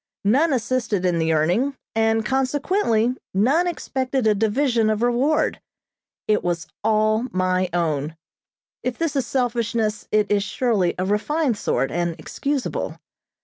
[0.23, 5.61] None assisted in the earning, and consequently none expected a division of reward.
[6.27, 8.17] It was all my own.
[8.81, 12.97] If this is selfishness, it is surely a refined sort, and excusable.